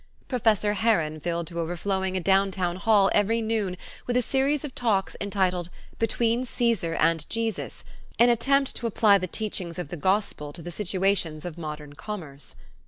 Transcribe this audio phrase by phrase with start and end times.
[0.27, 3.77] Professor Herron filled to overflowing a downtown hall every noon
[4.07, 7.83] with a series of talks entitled "Between Caesar and Jesus"
[8.17, 12.55] an attempt to apply the teachings of the Gospel to the situations of modern commerce.